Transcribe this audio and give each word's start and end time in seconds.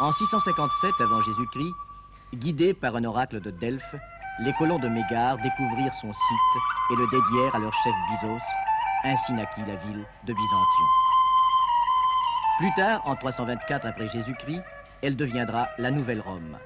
En 0.00 0.14
657 0.14 0.94
avant 1.00 1.20
Jésus-Christ, 1.20 1.74
guidés 2.32 2.72
par 2.72 2.96
un 2.96 3.04
oracle 3.04 3.38
de 3.38 3.50
Delphes, 3.50 3.96
les 4.38 4.54
colons 4.54 4.78
de 4.78 4.88
Mégare 4.88 5.36
découvrirent 5.36 5.92
son 6.00 6.10
site 6.10 6.62
et 6.90 6.96
le 6.96 7.06
dédièrent 7.10 7.54
à 7.54 7.58
leur 7.58 7.72
chef 7.84 7.92
Byzos. 8.08 8.40
Ainsi 9.04 9.32
naquit 9.34 9.60
la 9.60 9.76
ville 9.76 10.06
de 10.24 10.32
Byzantion. 10.32 10.86
Plus 12.60 12.72
tard, 12.76 13.02
en 13.04 13.14
324 13.14 13.86
après 13.86 14.08
Jésus-Christ, 14.08 14.62
elle 15.02 15.16
deviendra 15.16 15.68
la 15.76 15.90
Nouvelle 15.90 16.22
Rome. 16.22 16.56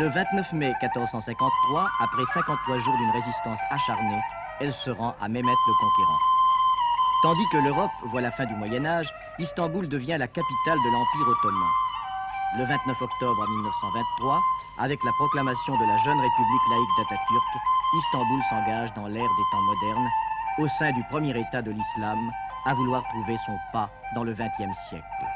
Le 0.00 0.08
29 0.08 0.52
mai 0.54 0.74
1453, 0.82 1.90
après 2.00 2.24
53 2.34 2.78
jours 2.80 2.96
d'une 2.96 3.10
résistance 3.10 3.60
acharnée, 3.70 4.22
elle 4.58 4.72
se 4.84 4.90
rend 4.90 5.14
à 5.20 5.28
Mehmet 5.28 5.42
le 5.42 5.72
Conquérant. 5.80 6.18
Tandis 7.22 7.48
que 7.52 7.58
l'Europe 7.58 7.92
voit 8.10 8.20
la 8.20 8.32
fin 8.32 8.46
du 8.46 8.54
Moyen 8.54 8.84
Âge, 8.84 9.06
Istanbul 9.38 9.88
devient 9.88 10.16
la 10.18 10.28
capitale 10.28 10.78
de 10.84 10.90
l'Empire 10.92 11.26
ottoman. 11.26 11.70
Le 12.58 12.64
29 12.66 13.00
octobre 13.00 13.48
1923, 13.48 14.42
avec 14.78 15.02
la 15.04 15.12
proclamation 15.12 15.74
de 15.78 15.86
la 15.86 15.96
jeune 16.04 16.20
République 16.20 16.68
laïque 16.70 16.96
d'Atatürk, 16.98 17.42
Istanbul 17.94 18.42
s'engage 18.50 18.92
dans 18.94 19.06
l'ère 19.06 19.22
des 19.22 19.48
temps 19.50 19.62
modernes, 19.62 20.08
au 20.58 20.68
sein 20.78 20.92
du 20.92 21.02
premier 21.04 21.30
État 21.40 21.62
de 21.62 21.70
l'islam, 21.70 22.30
à 22.66 22.74
vouloir 22.74 23.02
trouver 23.08 23.38
son 23.46 23.56
pas 23.72 23.88
dans 24.14 24.22
le 24.22 24.34
XXe 24.34 24.78
siècle. 24.90 25.26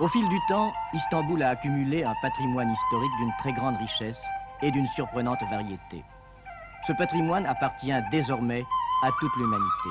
Au 0.00 0.08
fil 0.08 0.28
du 0.28 0.40
temps, 0.48 0.72
Istanbul 0.92 1.44
a 1.44 1.50
accumulé 1.50 2.02
un 2.02 2.14
patrimoine 2.22 2.72
historique 2.72 3.16
d'une 3.18 3.32
très 3.38 3.52
grande 3.52 3.76
richesse 3.76 4.20
et 4.62 4.72
d'une 4.72 4.88
surprenante 4.96 5.42
variété. 5.48 6.04
Ce 6.88 6.92
patrimoine 6.94 7.46
appartient 7.46 7.92
désormais 8.10 8.64
à 9.04 9.10
toute 9.20 9.36
l'humanité. 9.36 9.90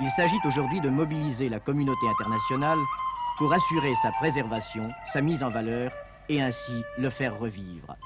Il 0.00 0.10
s'agit 0.12 0.40
aujourd'hui 0.44 0.80
de 0.80 0.90
mobiliser 0.90 1.48
la 1.48 1.58
communauté 1.58 2.08
internationale 2.08 2.78
pour 3.36 3.52
assurer 3.52 3.94
sa 4.00 4.12
préservation, 4.12 4.88
sa 5.12 5.20
mise 5.20 5.42
en 5.42 5.50
valeur 5.50 5.90
et 6.28 6.40
ainsi 6.40 6.84
le 6.98 7.10
faire 7.10 7.36
revivre. 7.38 7.96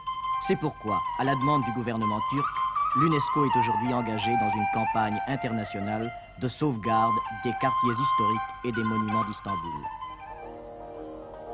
C'est 0.46 0.56
pourquoi, 0.56 1.00
à 1.18 1.24
la 1.24 1.34
demande 1.34 1.62
du 1.64 1.72
gouvernement 1.72 2.20
turc, 2.30 2.48
l'UNESCO 2.96 3.44
est 3.44 3.58
aujourd'hui 3.58 3.92
engagée 3.92 4.36
dans 4.40 4.50
une 4.50 4.66
campagne 4.72 5.18
internationale 5.28 6.10
de 6.40 6.48
sauvegarde 6.48 7.14
des 7.44 7.52
quartiers 7.60 7.92
historiques 7.92 8.40
et 8.64 8.72
des 8.72 8.84
monuments 8.84 9.24
d'Istanbul. 9.24 9.84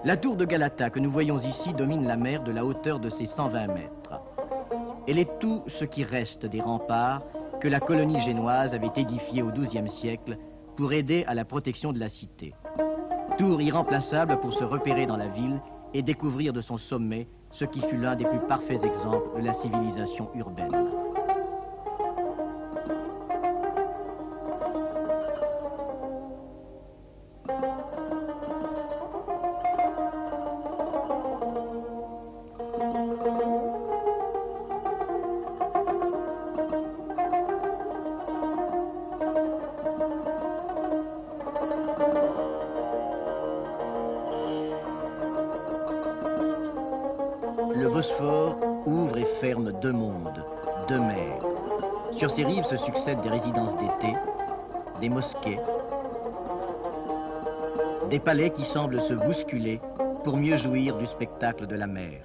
La 0.05 0.17
tour 0.17 0.37
de 0.37 0.45
Galata 0.45 0.91
que 0.91 1.01
nous 1.01 1.11
voyons 1.11 1.41
ici 1.41 1.73
domine 1.75 2.07
la 2.07 2.17
mer 2.17 2.45
de 2.45 2.53
la 2.53 2.65
hauteur 2.65 3.01
de 3.01 3.11
ses 3.11 3.27
120 3.27 3.67
mètres. 3.67 4.21
Elle 5.09 5.19
est 5.19 5.39
tout 5.41 5.65
ce 5.81 5.85
qui 5.85 6.05
reste 6.05 6.47
des 6.47 6.61
remparts 6.61 7.23
que 7.61 7.69
la 7.69 7.81
colonie 7.81 8.21
génoise 8.21 8.75
avait 8.75 8.91
édifiés 8.97 9.43
au 9.43 9.51
XIIe 9.51 9.91
siècle 10.01 10.39
pour 10.77 10.93
aider 10.93 11.25
à 11.27 11.35
la 11.35 11.45
protection 11.45 11.93
de 11.93 11.99
la 11.99 12.09
cité. 12.09 12.55
Tour 13.37 13.61
irremplaçable 13.61 14.39
pour 14.41 14.53
se 14.53 14.65
repérer 14.65 15.07
dans 15.07 15.17
la 15.17 15.29
ville 15.29 15.61
et 15.95 16.03
découvrir 16.03 16.53
de 16.53 16.61
son 16.61 16.79
sommet 16.79 17.27
ce 17.51 17.65
qui 17.65 17.81
fut 17.83 17.97
l'un 17.97 18.17
des 18.17 18.25
plus 18.25 18.41
parfaits 18.49 18.85
exemples 18.85 19.41
de 19.41 19.47
la 19.47 19.55
civilisation 19.55 20.29
urbaine. 20.35 20.98
Ouvre 48.87 49.17
et 49.19 49.27
ferme 49.41 49.73
deux 49.81 49.93
mondes, 49.93 50.45
deux 50.89 50.99
mers. 50.99 51.43
Sur 52.17 52.31
ces 52.33 52.45
rives 52.45 52.65
se 52.65 52.77
succèdent 52.79 53.21
des 53.21 53.29
résidences 53.29 53.77
d'été, 53.77 54.15
des 55.01 55.09
mosquées, 55.09 55.59
des 58.11 58.19
palais 58.19 58.51
qui 58.51 58.65
semblent 58.73 59.01
se 59.03 59.15
bousculer 59.15 59.81
pour 60.25 60.37
mieux 60.37 60.57
jouir 60.57 60.97
du 60.97 61.07
spectacle 61.07 61.67
de 61.67 61.77
la 61.77 61.87
mer. 61.87 62.23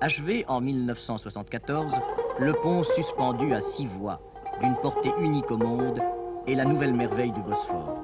Achevé 0.00 0.44
en 0.48 0.60
1974, 0.60 1.92
le 2.40 2.52
pont 2.54 2.82
suspendu 2.96 3.54
à 3.54 3.60
six 3.76 3.86
voies, 3.86 4.20
d'une 4.60 4.74
portée 4.76 5.12
unique 5.20 5.50
au 5.50 5.56
monde, 5.56 6.00
est 6.46 6.54
la 6.54 6.64
nouvelle 6.64 6.94
merveille 6.94 7.32
du 7.32 7.40
Bosphore. 7.42 7.98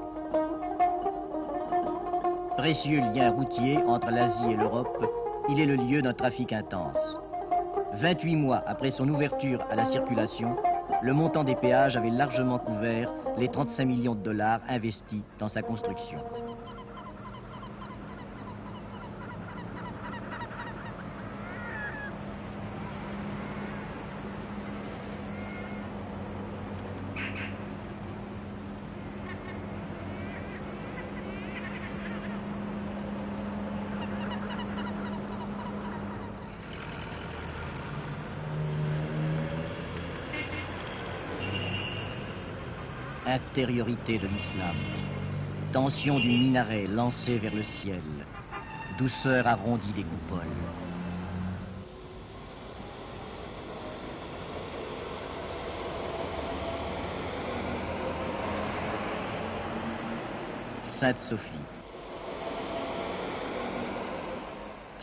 Précieux 2.57 3.01
lien 3.01 3.31
routier 3.31 3.79
entre 3.79 4.11
l'Asie 4.11 4.53
et 4.53 4.57
l'Europe, 4.57 5.07
il 5.49 5.61
est 5.61 5.67
le 5.67 5.77
lieu 5.77 6.03
d'un 6.03 6.15
trafic 6.15 6.53
intense. 6.53 6.97
28 7.95 8.37
mois 8.37 8.63
après 8.67 8.91
son 8.91 9.09
ouverture 9.09 9.65
à 9.71 9.75
la 9.75 9.91
circulation, 9.91 10.57
le 11.03 11.13
montant 11.13 11.45
des 11.45 11.55
péages 11.55 11.97
avait 11.97 12.11
largement 12.11 12.59
couvert 12.59 13.13
les 13.39 13.49
35 13.49 13.85
millions 13.85 14.15
de 14.15 14.23
dollars 14.23 14.61
investis 14.69 15.23
dans 15.39 15.49
sa 15.49 15.63
construction. 15.63 16.19
Intériorité 43.29 44.17
de 44.17 44.27
l'islam. 44.27 44.75
Tension 45.75 46.19
du 46.19 46.29
minaret 46.29 46.87
lancé 46.87 47.37
vers 47.37 47.55
le 47.55 47.63
ciel. 47.83 48.01
Douceur 48.99 49.47
arrondie 49.47 49.93
des 49.93 50.03
coupoles. 50.03 50.47
Sainte-Sophie. 60.99 61.43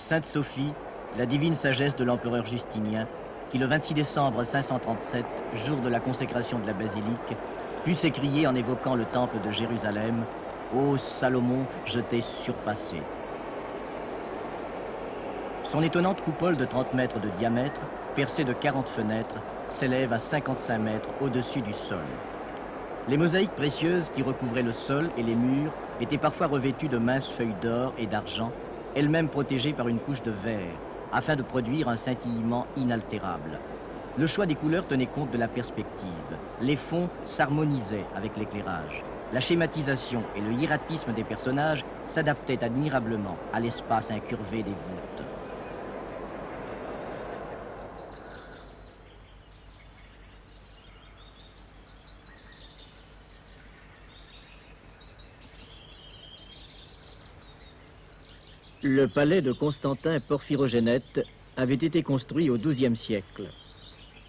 Sainte-Sophie, 0.10 0.74
la 1.16 1.28
divine 1.28 1.58
sagesse 1.58 1.96
de 1.96 2.04
l'empereur 2.04 2.44
Justinien, 2.48 3.08
qui 3.52 3.60
le 3.60 3.68
26 3.68 3.94
décembre 3.94 4.46
537, 4.46 5.26
jour 5.54 5.80
de 5.80 5.90
la 5.90 6.00
consécration 6.00 6.60
de 6.60 6.66
la 6.66 6.74
basilique, 6.74 7.38
put 7.86 7.96
s'écrier 7.98 8.48
en 8.48 8.56
évoquant 8.56 8.96
le 8.96 9.06
temple 9.06 9.40
de 9.40 9.52
Jérusalem 9.52 10.26
Ô 10.74 10.98
Salomon, 11.20 11.68
je 11.86 12.00
t'ai 12.00 12.24
surpassé. 12.44 13.00
Son 15.72 15.84
étonnante 15.84 16.20
coupole 16.22 16.58
de 16.58 16.66
30 16.66 16.94
mètres 16.96 17.20
de 17.20 17.30
diamètre, 17.38 17.82
percée 18.16 18.44
de 18.44 18.54
40 18.54 18.90
fenêtres, 18.90 19.38
s'élève 19.80 20.14
à 20.14 20.20
55 20.20 20.80
mètres 20.80 21.10
au-dessus 21.22 21.62
du 21.62 21.74
sol. 21.88 22.06
Les 23.08 23.18
mosaïques 23.18 23.56
précieuses 23.56 24.10
qui 24.16 24.24
recouvraient 24.24 24.64
le 24.64 24.74
sol 24.74 25.12
et 25.16 25.22
les 25.22 25.36
murs 25.36 25.74
étaient 26.02 26.18
parfois 26.18 26.48
revêtues 26.48 26.90
de 26.90 26.98
minces 26.98 27.30
feuilles 27.38 27.54
d'or 27.62 27.94
et 28.00 28.08
d'argent, 28.08 28.52
elles-mêmes 28.96 29.30
protégées 29.30 29.74
par 29.74 29.90
une 29.90 30.00
couche 30.00 30.24
de 30.24 30.32
verre, 30.32 30.74
afin 31.12 31.36
de 31.36 31.44
produire 31.44 31.88
un 31.88 31.98
scintillement 31.98 32.66
inaltérable. 32.76 33.60
Le 34.18 34.28
choix 34.28 34.46
des 34.46 34.56
couleurs 34.56 34.88
tenait 34.88 35.08
compte 35.08 35.30
de 35.30 35.38
la 35.38 35.50
perspective. 35.50 36.40
Les 36.62 36.78
fonds 36.78 37.10
s'harmonisaient 37.36 38.08
avec 38.14 38.38
l'éclairage. 38.38 39.04
La 39.34 39.42
schématisation 39.42 40.26
et 40.34 40.40
le 40.40 40.54
hiératisme 40.54 41.12
des 41.12 41.26
personnages 41.26 41.84
s'adaptaient 42.14 42.64
admirablement 42.64 43.38
à 43.52 43.60
l'espace 43.60 44.10
incurvé 44.10 44.64
des 44.64 44.72
voûtes. 44.72 45.28
Le 58.82 59.08
palais 59.10 59.42
de 59.42 59.52
Constantin 59.52 60.22
Porphyrogénète 60.22 61.28
avait 61.58 61.74
été 61.74 62.02
construit 62.02 62.50
au 62.50 62.58
XIIe 62.58 62.96
siècle 62.96 63.50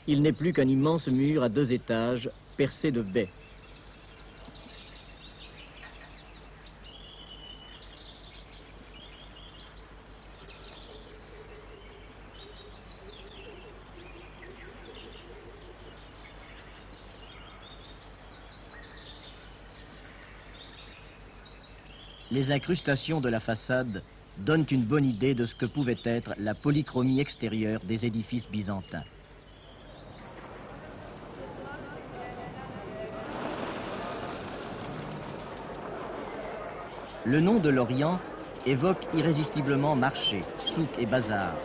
il 0.06 0.22
n'est 0.22 0.32
plus 0.32 0.52
qu'un 0.52 0.68
immense 0.68 1.06
mur 1.08 1.42
à 1.42 1.48
deux 1.48 1.72
étages, 1.72 2.30
percé 2.56 2.90
de 2.90 3.02
baies. 3.02 3.28
Les 22.32 22.50
incrustations 22.52 23.20
de 23.20 23.28
la 23.28 23.40
façade 23.40 24.02
donnent 24.38 24.66
une 24.70 24.84
bonne 24.84 25.06
idée 25.06 25.34
de 25.34 25.46
ce 25.46 25.54
que 25.54 25.64
pouvait 25.64 25.96
être 26.04 26.34
la 26.38 26.54
polychromie 26.54 27.20
extérieure 27.20 27.80
des 27.84 28.04
édifices 28.04 28.46
byzantins. 28.50 29.04
Le 37.26 37.40
nom 37.40 37.58
de 37.58 37.68
l'Orient 37.68 38.20
évoque 38.66 39.04
irrésistiblement 39.12 39.96
marché, 39.96 40.44
souk 40.76 40.86
et 40.96 41.06
bazar. 41.06 41.58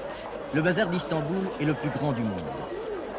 Le 0.53 0.63
bazar 0.63 0.89
d'Istanbul 0.89 1.51
est 1.59 1.65
le 1.65 1.75
plus 1.75 1.91
grand 1.91 2.13
du 2.13 2.23
monde. 2.23 2.49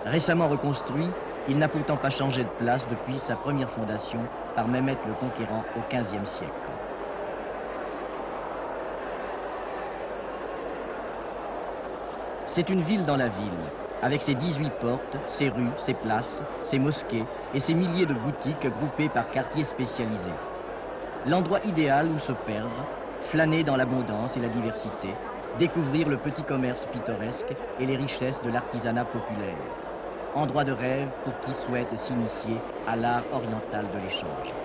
Récemment 0.05 0.49
reconstruit, 0.49 1.09
il 1.47 1.57
n'a 1.59 1.69
pourtant 1.69 1.97
pas 1.97 2.11
changé 2.11 2.43
de 2.43 2.51
place 2.59 2.85
depuis 2.89 3.21
sa 3.29 3.37
première 3.37 3.71
fondation 3.71 4.27
par 4.57 4.67
Mehmet 4.67 4.99
le 5.05 5.15
Conquérant 5.15 5.65
au 5.77 5.83
XVe 5.89 6.27
siècle. 6.37 6.73
C'est 12.57 12.69
une 12.69 12.83
ville 12.83 13.07
dans 13.07 13.17
la 13.17 13.29
ville, 13.29 13.71
avec 14.03 14.21
ses 14.23 14.35
18 14.35 14.71
portes, 14.81 15.17
ses 15.39 15.49
rues, 15.49 15.71
ses 15.87 15.95
places, 15.95 16.43
ses 16.65 16.81
mosquées 16.81 17.29
et 17.55 17.61
ses 17.61 17.75
milliers 17.75 18.07
de 18.07 18.15
boutiques 18.15 18.67
groupées 18.67 19.11
par 19.11 19.31
quartiers 19.31 19.65
spécialisés. 19.67 20.35
L'endroit 21.25 21.61
idéal 21.63 22.11
où 22.11 22.19
se 22.19 22.33
perdre, 22.33 22.85
flâner 23.31 23.63
dans 23.63 23.77
l'abondance 23.77 24.37
et 24.37 24.41
la 24.41 24.49
diversité, 24.49 25.17
découvrir 25.55 26.09
le 26.09 26.19
petit 26.19 26.45
commerce 26.45 26.85
pittoresque 26.87 27.55
et 27.79 27.87
les 27.87 27.95
richesses 27.95 28.43
de 28.43 28.51
l'artisanat 28.51 29.05
populaire. 29.05 29.69
Endroit 30.35 30.65
de 30.65 30.73
rêve 30.73 31.13
pour 31.23 31.39
qui 31.39 31.55
souhaite 31.55 31.95
s'initier 31.97 32.65
à 32.87 32.97
l'art 32.97 33.29
oriental 33.31 33.91
de 33.91 33.99
l'échange. 33.99 34.57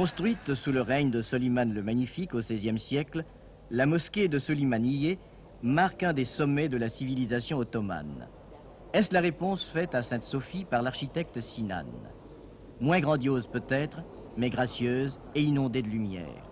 Construite 0.00 0.54
sous 0.54 0.72
le 0.72 0.80
règne 0.80 1.10
de 1.10 1.20
Soliman 1.20 1.74
le 1.74 1.82
Magnifique 1.82 2.32
au 2.32 2.40
XVIe 2.40 2.80
siècle, 2.80 3.22
la 3.68 3.84
mosquée 3.84 4.28
de 4.28 4.38
Solimaniye 4.38 5.18
marque 5.60 6.02
un 6.02 6.14
des 6.14 6.24
sommets 6.24 6.70
de 6.70 6.78
la 6.78 6.88
civilisation 6.88 7.58
ottomane. 7.58 8.30
Est-ce 8.94 9.12
la 9.12 9.20
réponse 9.20 9.62
faite 9.74 9.94
à 9.94 10.02
Sainte-Sophie 10.02 10.64
par 10.64 10.80
l'architecte 10.80 11.42
Sinan? 11.42 11.84
Moins 12.80 13.00
grandiose 13.00 13.46
peut-être, 13.48 14.00
mais 14.36 14.48
gracieuse 14.48 15.20
et 15.34 15.42
inondée 15.42 15.82
de 15.82 15.88
lumière. 15.88 16.44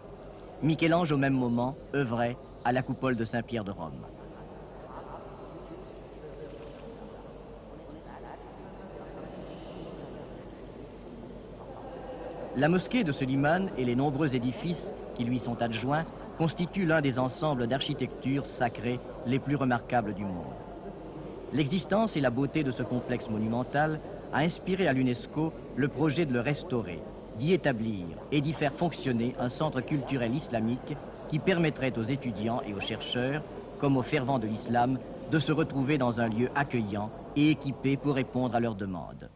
Michel-Ange 0.60 1.12
au 1.12 1.16
même 1.16 1.32
moment 1.32 1.78
œuvrait 1.94 2.36
à 2.64 2.72
la 2.72 2.82
coupole 2.82 3.16
de 3.16 3.24
Saint-Pierre 3.24 3.64
de 3.64 3.70
Rome. 3.70 4.06
La 12.54 12.68
mosquée 12.68 13.04
de 13.04 13.12
Soliman 13.12 13.70
et 13.76 13.84
les 13.84 13.94
nombreux 13.94 14.34
édifices 14.34 14.92
qui 15.14 15.24
lui 15.24 15.38
sont 15.40 15.60
adjoints 15.60 16.06
constituent 16.36 16.86
l'un 16.86 17.02
des 17.02 17.18
ensembles 17.18 17.66
d'architecture 17.66 18.46
sacrée 18.46 19.00
les 19.24 19.38
plus 19.38 19.56
remarquables 19.56 20.14
du 20.14 20.24
monde. 20.24 20.64
L'existence 21.52 22.16
et 22.16 22.20
la 22.20 22.30
beauté 22.30 22.64
de 22.64 22.72
ce 22.72 22.82
complexe 22.82 23.28
monumental 23.28 24.00
a 24.32 24.40
inspiré 24.40 24.86
à 24.86 24.92
l'UNESCO 24.92 25.52
le 25.74 25.88
projet 25.88 26.26
de 26.26 26.32
le 26.32 26.40
restaurer, 26.40 27.02
d'y 27.34 27.52
établir 27.52 28.18
et 28.30 28.40
d'y 28.40 28.52
faire 28.54 28.74
fonctionner 28.74 29.34
un 29.38 29.48
centre 29.50 29.80
culturel 29.82 30.34
islamique 30.34 30.94
qui 31.28 31.38
permettrait 31.38 31.96
aux 31.98 32.04
étudiants 32.04 32.62
et 32.64 32.72
aux 32.72 32.80
chercheurs, 32.80 33.42
comme 33.76 33.96
aux 33.96 34.02
fervents 34.02 34.38
de 34.38 34.46
l'islam, 34.46 34.98
de 35.28 35.38
se 35.38 35.52
retrouver 35.52 35.98
dans 35.98 36.18
un 36.20 36.28
lieu 36.28 36.50
accueillant 36.54 37.12
et 37.36 37.50
équipé 37.50 37.96
pour 37.96 38.14
répondre 38.14 38.54
à 38.54 38.60
leurs 38.60 38.74
demandes. 38.74 39.30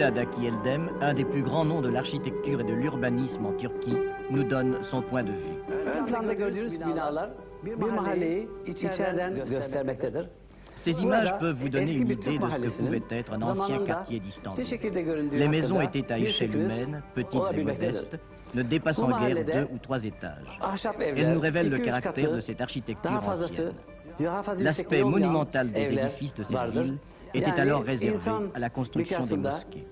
Monsieur 0.00 0.14
Sedat 0.14 0.20
Aki 0.22 0.46
Eldem, 0.46 0.90
un 1.02 1.12
des 1.14 1.24
plus 1.24 1.42
grands 1.42 1.64
noms 1.64 1.82
de 1.82 1.88
l'architecture 1.90 2.60
et 2.60 2.64
de 2.64 2.72
l'urbanisme 2.72 3.44
en 3.44 3.52
Turquie, 3.52 3.96
nous 4.30 4.44
donne 4.44 4.78
son 4.90 5.02
point 5.02 5.22
de 5.22 5.32
vue. 5.32 5.58
Ces 10.82 10.92
images 10.92 11.38
peuvent 11.38 11.56
vous 11.56 11.68
donner 11.68 11.92
une 11.92 12.08
idée 12.08 12.16
de 12.16 12.22
ce 12.22 12.78
que 12.78 12.82
pouvait 12.82 13.02
être 13.10 13.32
un 13.34 13.42
ancien 13.42 13.84
quartier 13.84 14.20
d'Istanbul. 14.20 14.64
Les 15.32 15.48
maisons 15.48 15.80
étaient 15.82 16.10
à 16.10 16.18
échelle 16.18 16.56
humaine, 16.56 17.02
petites 17.14 17.42
et 17.52 17.64
modestes, 17.64 18.18
ne 18.54 18.62
dépassant 18.62 19.08
guère 19.20 19.44
deux 19.44 19.68
ou 19.74 19.78
trois 19.78 20.02
étages. 20.02 20.58
Elles 20.98 21.34
nous 21.34 21.40
révèlent 21.40 21.70
le 21.70 21.78
caractère 21.78 22.32
de 22.32 22.40
cette 22.40 22.62
architecture 22.62 23.10
ancienne. 23.12 23.74
L'aspect 24.58 25.02
monumental 25.02 25.70
des 25.70 25.92
édifices 25.92 26.34
de 26.34 26.44
cette 26.44 26.70
ville 26.70 26.98
était 27.34 27.50
alors 27.50 27.82
réservé 27.82 28.30
à 28.54 28.58
la 28.58 28.70
construction 28.70 29.26
des 29.26 29.36
mosquées. 29.36 29.86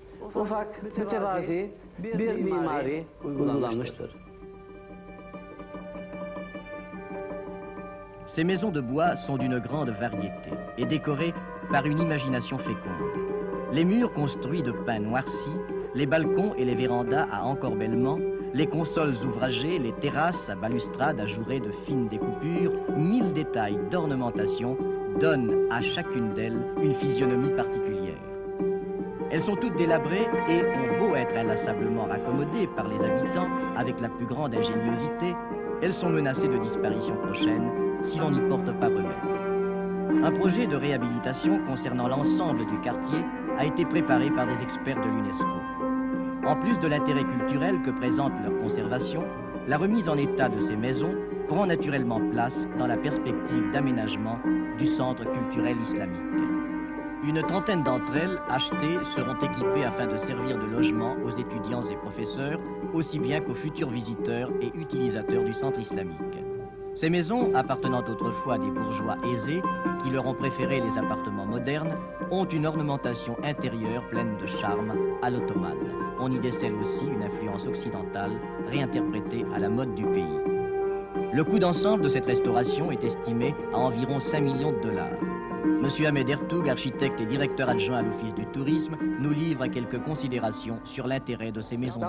Ces 8.35 8.43
maisons 8.43 8.71
de 8.71 8.81
bois 8.81 9.15
sont 9.25 9.37
d'une 9.37 9.59
grande 9.59 9.89
variété 9.89 10.51
et 10.77 10.85
décorées 10.85 11.33
par 11.71 11.85
une 11.85 11.99
imagination 11.99 12.57
féconde. 12.59 13.29
Les 13.73 13.85
murs 13.85 14.13
construits 14.13 14.63
de 14.63 14.71
pin 14.71 14.99
noirci, 14.99 15.51
les 15.95 16.05
balcons 16.05 16.53
et 16.55 16.65
les 16.65 16.75
vérandas 16.75 17.27
à 17.31 17.43
encorbellement, 17.43 18.19
les 18.53 18.67
consoles 18.67 19.15
ouvragées, 19.25 19.79
les 19.79 19.93
terrasses 19.93 20.49
à 20.49 20.55
balustrade 20.55 21.19
ajourées 21.19 21.59
de 21.59 21.71
fines 21.85 22.07
découpures, 22.07 22.73
mille 22.97 23.33
détails 23.33 23.77
d'ornementation 23.91 24.77
donnent 25.19 25.67
à 25.71 25.81
chacune 25.81 26.33
d'elles 26.33 26.59
une 26.81 26.95
physionomie 26.95 27.53
particulière. 27.55 28.17
Elles 29.31 29.43
sont 29.43 29.55
toutes 29.55 29.75
délabrées 29.77 30.27
et 30.49 30.63
ont 30.63 30.99
beau 30.99 31.15
être 31.15 31.35
inlassablement 31.35 32.05
raccommodées 32.05 32.67
par 32.75 32.87
les 32.87 32.97
habitants 32.97 33.49
avec 33.77 33.99
la 33.99 34.09
plus 34.09 34.25
grande 34.25 34.55
ingéniosité, 34.55 35.35
elles 35.81 35.93
sont 35.93 36.09
menacées 36.09 36.47
de 36.47 36.57
disparition 36.57 37.15
prochaine 37.15 37.69
si 38.05 38.17
l'on 38.17 38.31
n'y 38.31 38.41
porte 38.49 38.71
pas 38.79 38.87
remède. 38.87 40.23
Un 40.23 40.31
projet 40.31 40.65
de 40.65 40.75
réhabilitation 40.75 41.59
concernant 41.67 42.07
l'ensemble 42.07 42.65
du 42.65 42.79
quartier 42.81 43.23
a 43.57 43.65
été 43.65 43.85
préparé 43.85 44.29
par 44.31 44.47
des 44.47 44.63
experts 44.63 44.99
de 44.99 45.07
l'UNESCO. 45.07 46.47
En 46.47 46.55
plus 46.55 46.77
de 46.79 46.87
l'intérêt 46.87 47.23
culturel 47.23 47.81
que 47.83 47.91
présente 47.91 48.33
leur 48.43 48.57
conservation, 48.59 49.23
la 49.67 49.77
remise 49.77 50.09
en 50.09 50.17
état 50.17 50.49
de 50.49 50.67
ces 50.67 50.75
maisons 50.75 51.13
prend 51.47 51.67
naturellement 51.67 52.19
place 52.31 52.67
dans 52.77 52.87
la 52.87 52.97
perspective 52.97 53.71
d'aménagement 53.71 54.39
du 54.79 54.87
centre 54.95 55.23
culturel 55.23 55.77
islamique. 55.81 56.19
Une 57.27 57.41
trentaine 57.43 57.83
d'entre 57.83 58.15
elles, 58.15 58.39
achetées, 58.49 58.97
seront 59.15 59.35
équipées 59.35 59.83
afin 59.83 60.07
de 60.07 60.17
servir 60.19 60.57
de 60.57 60.65
logement 60.65 61.15
aux 61.25 61.31
étudiants 61.31 61.83
et 61.83 61.95
professeurs, 61.97 62.59
aussi 62.93 63.19
bien 63.19 63.41
qu'aux 63.41 63.55
futurs 63.55 63.89
visiteurs 63.89 64.49
et 64.61 64.71
utilisateurs 64.73 65.43
du 65.43 65.53
centre 65.53 65.79
islamique. 65.79 66.15
Ces 66.95 67.09
maisons, 67.09 67.53
appartenant 67.55 68.03
autrefois 68.03 68.55
à 68.55 68.57
des 68.57 68.71
bourgeois 68.71 69.17
aisés, 69.33 69.61
qui 70.03 70.09
leur 70.09 70.25
ont 70.25 70.33
préféré 70.33 70.81
les 70.81 70.97
appartements 70.97 71.45
modernes, 71.45 71.95
ont 72.31 72.45
une 72.45 72.65
ornementation 72.65 73.37
intérieure 73.43 74.07
pleine 74.09 74.37
de 74.37 74.47
charme 74.61 74.93
à 75.21 75.29
l'ottomane. 75.29 75.77
On 76.19 76.31
y 76.31 76.39
décèle 76.39 76.73
aussi 76.73 77.05
une 77.05 77.23
influence 77.23 77.67
occidentale 77.67 78.31
réinterprétée 78.69 79.45
à 79.53 79.59
la 79.59 79.69
mode 79.69 79.93
du 79.95 80.05
pays. 80.05 80.48
Le 81.31 81.43
coût 81.43 81.59
d'ensemble 81.59 82.03
de 82.03 82.09
cette 82.09 82.25
restauration 82.25 82.91
est 82.91 83.03
estimé 83.03 83.53
à 83.71 83.77
environ 83.77 84.19
5 84.19 84.39
millions 84.41 84.71
de 84.71 84.81
dollars. 84.81 85.19
Monsieur 85.81 86.07
Ahmed 86.07 86.27
Ertoug, 86.27 86.67
architecte 86.67 87.21
et 87.21 87.27
directeur 87.27 87.69
adjoint 87.69 87.97
à 87.97 88.01
l'Office 88.01 88.33
du 88.33 88.45
tourisme, 88.47 88.97
nous 89.19 89.29
livre 89.29 89.67
quelques 89.67 90.01
considérations 90.03 90.79
sur 90.85 91.05
l'intérêt 91.05 91.51
de 91.51 91.61
ces 91.61 91.77
maisons 91.77 92.01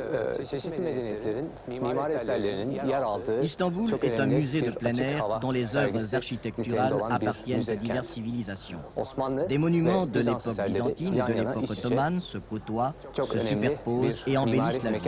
de 0.00 0.12
bois. 0.12 0.40
Ee, 0.40 0.46
çeşitli 0.46 0.82
medeniyetlerin 0.82 1.48
mimari 1.66 2.12
eserlerinin 2.12 2.70
yer 2.88 3.02
aldığı 3.02 3.44
Istanbul 3.44 3.90
çok 3.90 4.04
est 4.04 4.20
un 4.20 4.26
musée 4.26 4.62
de 4.66 4.70
plein 4.70 4.98
air 4.98 5.22
dont 5.42 5.54
les 5.54 5.76
œuvres 5.76 6.14
architecturales 6.14 6.94
appartiennent 7.10 7.68
à 7.68 7.76
diverses 7.76 8.14
civilisations. 8.14 8.80
Osmanlı 8.96 9.48
Des 9.48 9.58
monuments 9.58 10.06
de 10.06 10.20
l'époque 10.20 10.66
byzantine 10.66 11.14
et 11.14 11.22
de 11.28 11.32
l'époque 11.32 11.70
ottomane 11.70 12.20
se 12.20 12.38
côtoient, 12.38 12.94
se 13.12 13.22
superposent 13.48 14.22
et 14.26 14.36
embellissent 14.36 14.82
la 14.82 14.90
ville. 14.90 15.00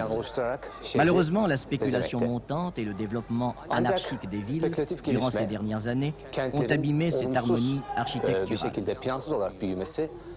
Malheureusement, 0.95 1.47
la 1.47 1.57
spéculation 1.57 2.21
montante 2.21 2.79
et 2.79 2.85
le 2.85 2.95
développement 2.95 3.55
anarchique 3.71 4.29
des 4.31 4.39
villes 4.39 4.71
durant 5.05 5.31
ces 5.31 5.47
dernières 5.47 5.87
années 5.87 6.15
ont 6.53 6.67
abîmé 6.71 7.11
cette 7.13 7.37
harmonie 7.37 7.81
e, 7.97 8.01
architecturale. 8.01 8.73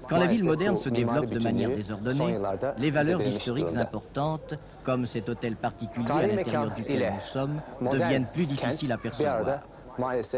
Quand 0.09 0.17
la 0.17 0.27
ville 0.27 0.43
moderne 0.43 0.77
se 0.77 0.89
développe 0.89 1.27
de 1.27 1.39
manière 1.39 1.69
désordonnée, 1.69 2.37
les 2.77 2.91
valeurs 2.91 3.21
historiques 3.21 3.75
importantes, 3.75 4.53
comme 4.83 5.07
cet 5.07 5.29
hôtel 5.29 5.55
particulier 5.55 6.11
à 6.11 6.27
l'intérieur 6.27 6.71
duquel 6.75 7.13
nous 7.13 7.31
sommes, 7.33 7.61
deviennent 7.81 8.27
plus 8.33 8.45
difficiles 8.45 8.91
à 8.91 8.97
percevoir. 8.97 9.61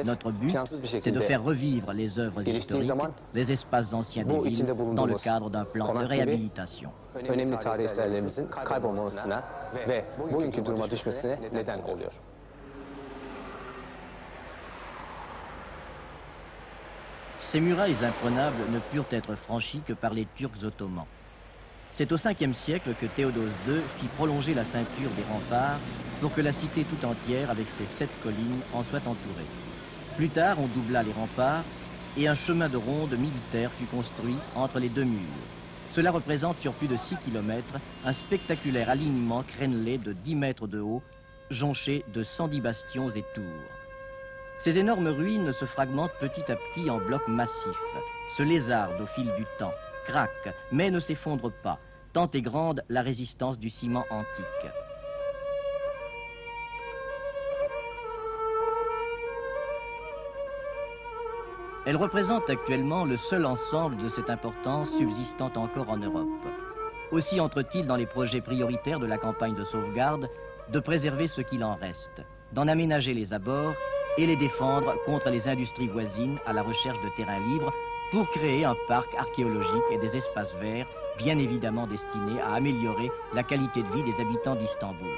Notre 0.06 0.32
but, 0.32 0.56
c'est 1.04 1.12
de 1.12 1.20
faire 1.22 1.44
revivre 1.44 1.92
les 1.92 2.20
œuvres 2.20 2.48
historiques, 2.48 2.92
les 3.34 3.52
espaces 3.52 3.92
anciens 3.92 4.24
des 4.24 4.40
villes, 4.42 4.66
dans 4.94 5.08
le 5.08 5.16
cadre 5.16 5.50
d'un 5.50 5.66
plan 5.66 5.94
de 5.96 6.06
réhabilitation. 6.06 6.92
önemli 7.30 7.58
tarihi 7.60 7.86
eserlerimizin 7.86 8.48
kaybolmamasına 8.66 9.44
ve 9.88 10.06
bugünkü 10.34 10.66
duruma 10.66 10.92
düşmesine 10.92 11.40
neden 11.54 11.82
oluyor. 11.82 12.12
Ces 17.52 17.62
murailles 17.62 18.04
imprenables 18.04 18.66
ne 18.68 18.80
purent 18.80 19.06
être 19.12 19.36
franchies 19.36 19.84
que 19.84 19.94
par 19.94 20.14
les 20.14 20.26
Turcs 20.36 20.64
ottomans. 20.64 21.08
C'est 21.92 22.12
au 22.12 22.18
5e 22.18 22.54
siècle 22.54 22.94
que 22.96 23.06
Théodose 23.06 23.56
II 23.66 23.84
fit 23.98 24.10
prolonger 24.10 24.54
la 24.54 24.66
ceinture 24.66 25.14
des 25.14 25.24
remparts 25.24 25.80
pour 26.20 26.34
que 26.34 26.42
la 26.42 26.52
cité 26.52 26.84
tout 26.84 27.06
entière, 27.06 27.50
avec 27.50 27.70
ses 27.78 27.88
sept 27.88 28.10
collines, 28.22 28.64
en 28.74 28.84
soit 28.84 29.08
entourée. 29.08 29.48
Plus 30.18 30.30
tard, 30.30 30.60
on 30.60 30.68
doubla 30.68 31.04
les 31.04 31.14
remparts 31.14 31.64
et 32.18 32.28
un 32.28 32.36
chemin 32.36 32.68
de 32.68 32.78
ronde 32.78 33.16
militaire 33.18 33.72
fut 33.74 33.86
construit 33.86 34.38
entre 34.56 34.80
les 34.80 34.90
deux 34.90 35.06
murs. 35.06 35.48
Cela 35.96 36.12
représente 36.12 36.58
sur 36.58 36.74
plus 36.74 36.88
de 36.88 36.98
6 36.98 37.18
km 37.24 37.78
un 38.04 38.14
spectaculaire 38.14 38.90
alignement 38.90 39.44
crénelé 39.44 39.98
de 39.98 40.12
10 40.12 40.36
mètres 40.36 40.68
de 40.68 40.80
haut, 40.80 41.02
jonché 41.50 42.04
de 42.14 42.24
110 42.24 42.62
bastions 42.62 43.10
et 43.12 43.24
tours. 43.34 43.77
Ces 44.64 44.78
énormes 44.78 45.08
ruines 45.08 45.54
se 45.54 45.66
fragmentent 45.66 46.18
petit 46.20 46.52
à 46.52 46.56
petit 46.56 46.90
en 46.90 46.98
blocs 46.98 47.28
massifs, 47.28 47.96
se 48.36 48.44
lézardent 48.44 49.02
au 49.02 49.06
fil 49.08 49.32
du 49.38 49.46
temps, 49.60 49.74
craquent, 50.06 50.54
mais 50.72 50.90
ne 50.90 51.00
s'effondrent 51.00 51.54
pas, 51.64 51.80
tant 52.14 52.30
est 52.32 52.42
grande 52.42 52.82
la 52.90 53.02
résistance 53.02 53.60
du 53.60 53.70
ciment 53.70 54.06
antique. 54.10 54.72
Elle 61.86 61.96
représente 61.96 62.50
actuellement 62.50 63.06
le 63.06 63.16
seul 63.16 63.46
ensemble 63.46 63.96
de 63.98 64.10
cette 64.10 64.30
importance 64.30 64.90
subsistant 64.98 65.52
encore 65.56 65.90
en 65.90 65.98
Europe. 65.98 66.28
Aussi 67.12 67.40
entre-t-il 67.40 67.88
dans 67.88 67.96
les 67.96 68.06
projets 68.06 68.42
prioritaires 68.42 69.00
de 69.00 69.06
la 69.06 69.18
campagne 69.18 69.56
de 69.56 69.64
sauvegarde 69.64 70.28
de 70.70 70.80
préserver 70.82 71.28
ce 71.30 71.40
qu'il 71.40 71.64
en 71.64 71.76
reste, 71.76 72.22
d'en 72.52 72.68
aménager 72.68 73.14
les 73.14 73.32
abords 73.32 73.74
et 74.18 74.26
les 74.26 74.36
défendre 74.36 74.96
contre 75.06 75.30
les 75.30 75.48
industries 75.48 75.88
voisines 75.88 76.38
à 76.46 76.54
la 76.54 76.64
recherche 76.64 77.02
de 77.04 77.10
terrains 77.10 77.40
libres 77.40 77.74
pour 78.12 78.30
créer 78.32 78.66
un 78.66 78.76
parc 78.88 79.14
archéologique 79.16 79.84
et 79.92 79.98
des 79.98 80.16
espaces 80.18 80.54
verts 80.62 80.88
bien 81.18 81.38
évidemment 81.38 81.88
destinés 81.88 82.40
à 82.42 82.54
améliorer 82.54 83.12
la 83.34 83.44
qualité 83.44 83.82
de 83.82 83.94
vie 83.96 84.04
des 84.04 84.22
habitants 84.22 84.56
d'Istanbul. 84.56 85.18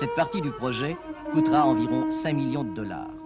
Cette 0.00 0.14
partie 0.14 0.40
du 0.40 0.50
projet 0.50 0.96
coûtera 1.32 1.64
environ 1.66 2.06
5 2.22 2.32
millions 2.34 2.64
de 2.64 2.74
dollars. 2.74 3.21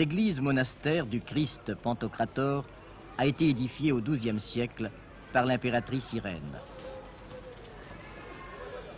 L'église 0.00 0.40
monastère 0.40 1.04
du 1.04 1.20
Christ 1.20 1.74
Pantocrator 1.74 2.64
a 3.18 3.26
été 3.26 3.50
édifiée 3.50 3.92
au 3.92 4.00
XIIe 4.00 4.40
siècle 4.40 4.90
par 5.30 5.44
l'impératrice 5.44 6.10
Irène. 6.14 6.58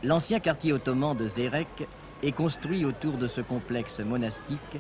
L'ancien 0.05 0.39
quartier 0.39 0.73
ottoman 0.73 1.17
de 1.17 1.27
Zérek 1.27 1.89
est 2.23 2.31
construit 2.31 2.85
autour 2.85 3.19
de 3.19 3.27
ce 3.27 3.41
complexe 3.41 3.99
monastique 3.99 4.79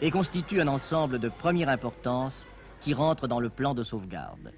et 0.00 0.12
constitue 0.12 0.60
un 0.60 0.68
ensemble 0.68 1.18
de 1.18 1.28
première 1.28 1.70
importance 1.70 2.46
qui 2.80 2.94
rentre 2.94 3.26
dans 3.26 3.40
le 3.40 3.50
plan 3.50 3.74
de 3.74 3.82
sauvegarde. 3.82 4.52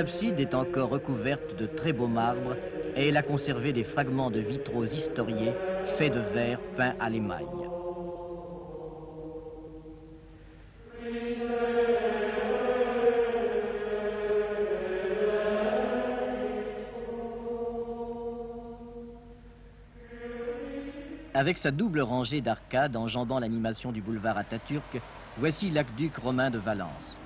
Abside 0.00 0.40
est 0.40 0.54
encore 0.54 0.88
recouverte 0.88 1.56
de 1.56 1.66
très 1.66 1.92
beaux 1.92 2.08
marbres 2.08 2.56
et 2.96 3.08
elle 3.08 3.16
a 3.18 3.22
conservé 3.22 3.72
des 3.72 3.84
fragments 3.84 4.30
de 4.30 4.40
vitraux 4.40 4.84
historiés 4.84 5.52
faits 5.98 6.14
de 6.14 6.20
verre 6.32 6.58
peint 6.76 6.94
à 6.98 7.10
l'émail. 7.10 7.44
Avec 21.34 21.58
sa 21.58 21.70
double 21.70 22.00
rangée 22.00 22.40
d'arcades 22.40 22.96
enjambant 22.96 23.38
l'animation 23.38 23.92
du 23.92 24.00
boulevard 24.00 24.38
Atatürk, 24.38 25.00
voici 25.38 25.70
l'aqueduc 25.70 26.16
romain 26.16 26.50
de 26.50 26.58
Valence. 26.58 27.18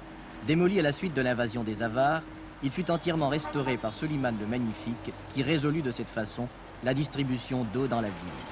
Démoli 0.46 0.78
à 0.78 0.82
la 0.82 0.92
suite 0.92 1.14
de 1.14 1.22
l'invasion 1.22 1.64
des 1.64 1.82
Avars, 1.82 2.22
il 2.62 2.70
fut 2.70 2.90
entièrement 2.90 3.28
restauré 3.28 3.76
par 3.76 3.94
Soliman 3.94 4.38
le 4.38 4.46
Magnifique, 4.46 5.12
qui 5.32 5.42
résolut 5.42 5.82
de 5.82 5.92
cette 5.92 6.08
façon 6.08 6.48
la 6.82 6.94
distribution 6.94 7.64
d'eau 7.64 7.88
dans 7.88 8.00
la 8.00 8.08
ville. 8.08 8.44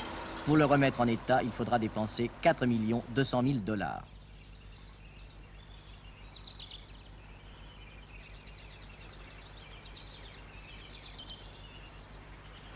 Pour 0.46 0.56
le 0.56 0.64
remettre 0.64 1.00
en 1.00 1.06
état, 1.06 1.42
il 1.42 1.52
faudra 1.52 1.78
dépenser 1.78 2.30
4 2.42 2.66
200 3.14 3.42
000 3.42 3.58
dollars. 3.58 4.02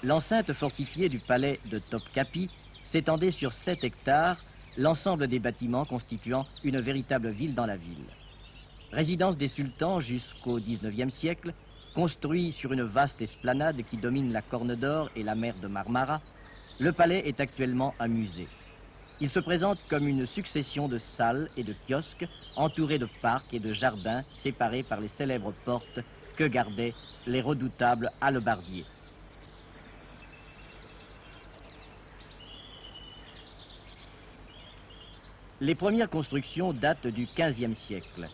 L'enceinte 0.03 0.53
fortifiée 0.53 1.09
du 1.09 1.19
palais 1.19 1.59
de 1.65 1.81
Topkapi 1.81 2.49
s'étendait 2.93 3.33
sur 3.33 3.53
7 3.65 3.83
hectares, 3.83 4.37
l'ensemble 4.77 5.27
des 5.27 5.41
bâtiments 5.41 5.85
constituant 5.85 6.47
une 6.63 6.79
véritable 6.79 7.31
ville 7.31 7.55
dans 7.55 7.67
la 7.67 7.77
ville. 7.77 8.05
Résidence 8.93 9.37
des 9.37 9.49
sultans 9.49 10.01
jusqu'au 10.01 10.61
XIXe 10.61 11.13
siècle, 11.15 11.53
construit 11.95 12.53
sur 12.53 12.73
une 12.73 12.83
vaste 12.83 13.21
esplanade 13.21 13.83
qui 13.91 13.97
domine 13.97 14.33
la 14.33 14.43
Corne 14.43 14.75
d'Or 14.75 15.11
et 15.17 15.23
la 15.23 15.35
mer 15.35 15.55
de 15.61 15.67
Marmara, 15.67 16.21
le 16.79 16.93
palais 16.93 17.27
est 17.27 17.41
actuellement 17.41 17.95
un 17.99 18.09
musée. 18.09 18.49
Il 19.21 19.31
se 19.31 19.41
présente 19.41 19.79
comme 19.89 20.07
une 20.07 20.27
succession 20.27 20.89
de 20.89 20.99
salles 21.17 21.49
et 21.57 21.65
de 21.65 21.75
kiosques 21.89 22.27
entourés 22.55 22.99
de 22.99 23.09
parcs 23.23 23.53
et 23.55 23.59
de 23.59 23.73
jardins 23.73 24.23
séparés 24.43 24.83
par 24.83 25.01
les 25.01 25.09
célèbres 25.17 25.55
portes 25.65 26.01
que 26.37 26.45
gardaient 26.45 26.95
les 27.27 27.41
redoutables 27.41 28.13
hallebardiers. 28.21 28.85
Les 35.61 35.75
premières 35.75 36.11
constructions 36.11 36.75
datent 36.75 37.07
du 37.07 37.27
XVe 37.35 37.75
siècle. 37.87 38.29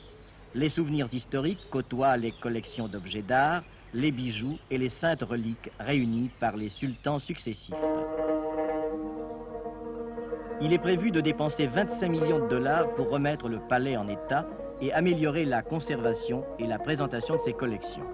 Les 0.54 0.68
souvenirs 0.68 1.08
historiques 1.12 1.62
côtoient 1.70 2.16
les 2.18 2.32
collections 2.32 2.86
d'objets 2.86 3.22
d'art, 3.22 3.62
les 3.94 4.12
bijoux 4.12 4.58
et 4.70 4.76
les 4.76 4.90
saintes 4.90 5.22
reliques 5.22 5.70
réunies 5.80 6.30
par 6.40 6.56
les 6.56 6.68
sultans 6.68 7.18
successifs. 7.20 7.74
Il 10.60 10.72
est 10.72 10.78
prévu 10.78 11.10
de 11.10 11.20
dépenser 11.20 11.66
25 11.66 12.08
millions 12.08 12.38
de 12.44 12.48
dollars 12.48 12.94
pour 12.94 13.10
remettre 13.10 13.48
le 13.48 13.60
palais 13.66 13.96
en 13.96 14.06
état 14.08 14.46
et 14.80 14.92
améliorer 14.92 15.44
la 15.44 15.62
conservation 15.62 16.44
et 16.58 16.66
la 16.66 16.78
présentation 16.78 17.34
de 17.34 17.40
ses 17.46 17.54
collections. 17.54 18.06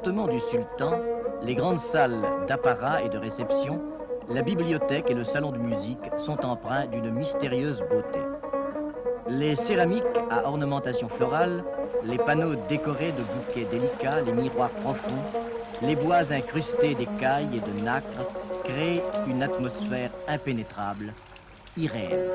Appartements 0.00 0.28
du 0.28 0.40
sultan, 0.50 0.98
les 1.42 1.54
grandes 1.54 1.80
salles 1.92 2.22
d'apparat 2.48 3.02
et 3.02 3.10
de 3.10 3.18
réception, 3.18 3.82
la 4.30 4.40
bibliothèque 4.40 5.10
et 5.10 5.14
le 5.14 5.24
salon 5.24 5.52
de 5.52 5.58
musique 5.58 6.10
sont 6.24 6.42
empreints 6.42 6.86
d'une 6.86 7.10
mystérieuse 7.10 7.78
beauté. 7.90 8.20
Les 9.28 9.56
céramiques 9.56 10.04
à 10.30 10.48
ornementation 10.48 11.06
florale, 11.10 11.62
les 12.02 12.16
panneaux 12.16 12.54
décorés 12.66 13.12
de 13.12 13.22
bouquets 13.22 13.68
délicats, 13.70 14.22
les 14.22 14.32
miroirs 14.32 14.70
profonds, 14.70 15.22
les 15.82 15.96
bois 15.96 16.22
incrustés 16.30 16.94
d'écailles 16.94 17.50
et 17.52 17.60
de 17.60 17.84
nacre 17.84 18.24
créent 18.64 19.02
une 19.26 19.42
atmosphère 19.42 20.12
impénétrable, 20.28 21.12
irréelle. 21.76 22.30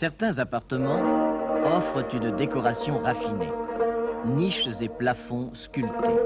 Certains 0.00 0.38
appartements 0.38 1.02
offrent 1.62 2.14
une 2.14 2.34
décoration 2.34 3.00
raffinée, 3.00 3.52
niches 4.34 4.66
et 4.80 4.88
plafonds 4.88 5.52
sculptés. 5.54 6.16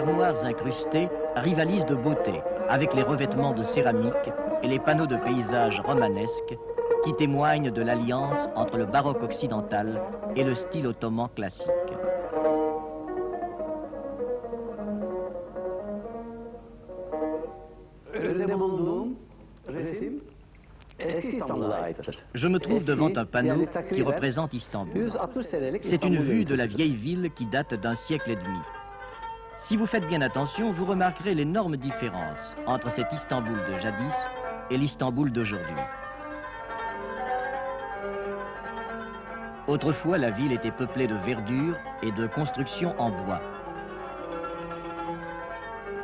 Armoires 0.00 0.42
incrustées 0.44 1.08
rivalisent 1.36 1.84
de 1.84 1.94
beauté 1.94 2.40
avec 2.68 2.94
les 2.94 3.02
revêtements 3.02 3.52
de 3.52 3.64
céramique 3.74 4.28
et 4.62 4.68
les 4.68 4.78
panneaux 4.78 5.06
de 5.06 5.16
paysages 5.16 5.80
romanesques 5.80 6.56
qui 7.04 7.14
témoignent 7.14 7.70
de 7.70 7.82
l'alliance 7.82 8.48
entre 8.54 8.78
le 8.78 8.86
baroque 8.86 9.22
occidental 9.22 10.00
et 10.36 10.44
le 10.44 10.54
style 10.54 10.86
ottoman 10.86 11.28
classique. 11.36 11.68
Je 22.34 22.48
me 22.48 22.58
trouve 22.58 22.84
devant 22.84 23.14
un 23.16 23.24
panneau 23.26 23.66
qui 23.92 24.02
représente 24.02 24.54
Istanbul. 24.54 25.10
C'est 25.82 26.04
une 26.04 26.22
vue 26.22 26.44
de 26.44 26.54
la 26.54 26.66
vieille 26.66 26.96
ville 26.96 27.30
qui 27.36 27.44
date 27.46 27.74
d'un 27.74 27.96
siècle 27.96 28.30
et 28.30 28.36
demi. 28.36 28.60
Si 29.70 29.76
vous 29.76 29.86
faites 29.86 30.08
bien 30.08 30.20
attention, 30.20 30.72
vous 30.72 30.84
remarquerez 30.84 31.32
l'énorme 31.32 31.76
différence 31.76 32.56
entre 32.66 32.90
cet 32.96 33.06
Istanbul 33.12 33.56
de 33.68 33.78
jadis 33.78 34.14
et 34.68 34.76
l'Istanbul 34.76 35.30
d'aujourd'hui. 35.30 35.76
Autrefois, 39.68 40.18
la 40.18 40.32
ville 40.32 40.50
était 40.50 40.72
peuplée 40.72 41.06
de 41.06 41.14
verdure 41.14 41.76
et 42.02 42.10
de 42.10 42.26
constructions 42.26 43.00
en 43.00 43.10
bois. 43.10 43.40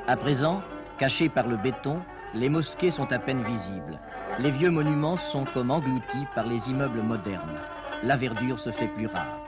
À 0.06 0.16
présent, 0.16 0.62
cachées 0.98 1.28
par 1.28 1.48
le 1.48 1.56
béton, 1.56 2.00
les 2.34 2.48
mosquées 2.48 2.92
sont 2.92 3.10
à 3.10 3.18
peine 3.18 3.42
visibles. 3.42 3.98
Les 4.38 4.52
vieux 4.52 4.70
monuments 4.70 5.18
sont 5.32 5.44
comme 5.52 5.72
engloutis 5.72 6.26
par 6.36 6.46
les 6.46 6.60
immeubles 6.68 7.02
modernes. 7.02 7.58
La 8.04 8.16
verdure 8.16 8.60
se 8.60 8.70
fait 8.70 8.94
plus 8.94 9.08
rare. 9.08 9.45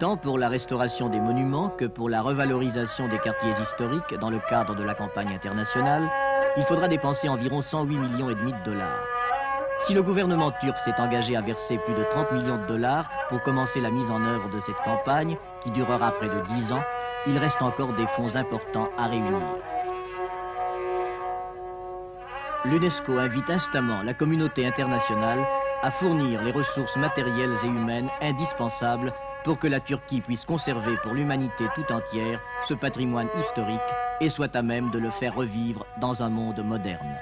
Tant 0.00 0.16
pour 0.16 0.38
la 0.38 0.48
restauration 0.48 1.10
des 1.10 1.20
monuments 1.20 1.68
que 1.78 1.84
pour 1.84 2.08
la 2.08 2.22
revalorisation 2.22 3.06
des 3.08 3.18
quartiers 3.18 3.52
historiques 3.62 4.18
dans 4.18 4.30
le 4.30 4.40
cadre 4.48 4.74
de 4.74 4.82
la 4.82 4.94
campagne 4.94 5.28
internationale, 5.28 6.10
il 6.56 6.64
faudra 6.64 6.88
dépenser 6.88 7.28
environ 7.28 7.60
108 7.60 7.98
millions 7.98 8.30
et 8.30 8.34
demi 8.34 8.52
de 8.52 8.64
dollars. 8.64 9.04
Si 9.86 9.92
le 9.92 10.02
gouvernement 10.02 10.52
turc 10.52 10.76
s'est 10.86 10.98
engagé 10.98 11.36
à 11.36 11.42
verser 11.42 11.78
plus 11.84 11.94
de 11.94 12.04
30 12.12 12.32
millions 12.32 12.56
de 12.56 12.66
dollars 12.66 13.10
pour 13.28 13.42
commencer 13.42 13.80
la 13.80 13.90
mise 13.90 14.10
en 14.10 14.24
œuvre 14.24 14.48
de 14.48 14.60
cette 14.60 14.82
campagne, 14.84 15.36
qui 15.62 15.70
durera 15.70 16.12
près 16.12 16.28
de 16.28 16.40
10 16.60 16.72
ans, 16.72 16.82
il 17.26 17.36
reste 17.36 17.60
encore 17.60 17.92
des 17.92 18.06
fonds 18.16 18.34
importants 18.34 18.88
à 18.96 19.06
réunir. 19.06 19.40
L'UNESCO 22.64 23.18
invite 23.18 23.50
instamment 23.50 24.02
la 24.02 24.14
communauté 24.14 24.66
internationale 24.66 25.44
à 25.82 25.90
fournir 25.92 26.42
les 26.42 26.52
ressources 26.52 26.96
matérielles 26.96 27.56
et 27.62 27.66
humaines 27.66 28.08
indispensables 28.22 29.12
pour 29.44 29.58
que 29.58 29.66
la 29.66 29.80
Turquie 29.80 30.20
puisse 30.20 30.44
conserver 30.44 30.96
pour 31.02 31.14
l'humanité 31.14 31.64
tout 31.74 31.92
entière 31.92 32.40
ce 32.68 32.74
patrimoine 32.74 33.28
historique 33.38 33.80
et 34.20 34.30
soit 34.30 34.54
à 34.54 34.62
même 34.62 34.90
de 34.90 34.98
le 34.98 35.10
faire 35.12 35.34
revivre 35.34 35.86
dans 36.00 36.22
un 36.22 36.28
monde 36.28 36.62
moderne. 36.64 37.16